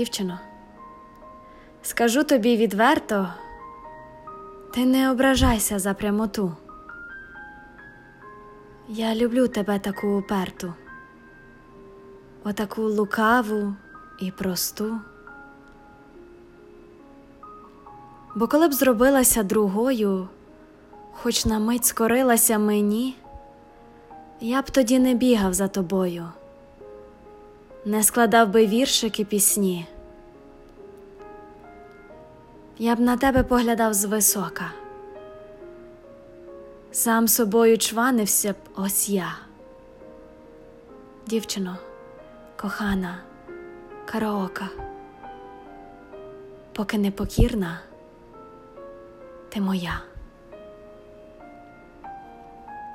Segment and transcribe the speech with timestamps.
[0.00, 0.38] Дівчино,
[1.82, 3.28] скажу тобі відверто,
[4.74, 6.56] ти не ображайся за прямоту.
[8.88, 10.74] Я люблю тебе таку уперту,
[12.44, 13.74] отаку лукаву
[14.20, 14.98] і просту.
[18.34, 20.28] Бо коли б зробилася другою,
[21.12, 23.16] хоч на мить скорилася мені,
[24.40, 26.28] я б тоді не бігав за тобою,
[27.84, 29.86] не складав би віршики пісні.
[32.78, 34.72] Я б на тебе поглядав звисока,
[36.92, 39.36] сам собою чванився б ось я.
[41.26, 41.76] Дівчино,
[42.56, 43.18] кохана,
[44.04, 44.68] караока,
[46.72, 47.80] поки непокірна,
[49.48, 50.09] ти моя.